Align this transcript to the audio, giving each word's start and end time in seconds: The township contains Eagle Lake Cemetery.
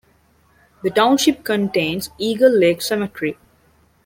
The 0.81 0.89
township 0.89 1.43
contains 1.43 2.09
Eagle 2.17 2.57
Lake 2.57 2.81
Cemetery. 2.81 3.37